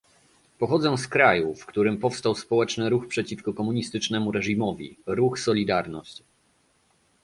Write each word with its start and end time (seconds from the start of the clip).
Pochodzę 0.59 0.97
z 0.97 1.07
kraju, 1.07 1.55
w 1.55 1.65
którym 1.65 1.97
powstał 1.97 2.35
społeczny 2.35 2.89
ruch 2.89 3.07
przeciwko 3.07 3.53
komunistycznemu 3.53 4.31
reżimowi, 4.31 4.97
ruch 5.05 5.39
Solidarność 5.39 6.23